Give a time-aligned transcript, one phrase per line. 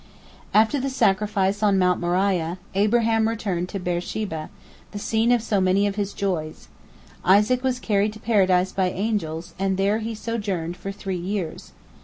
[0.51, 4.49] After the sacrifice on Mount Moriah, Abraham returned to Beer sheba,
[4.93, 6.69] the scene of so many of his joys.
[7.23, 11.71] Isaac was carried to Paradise by angels, and there he sojourned for three years.